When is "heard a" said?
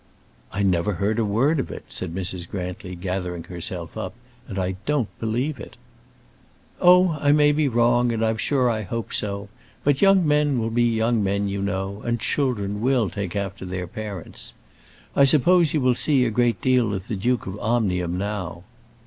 0.93-1.23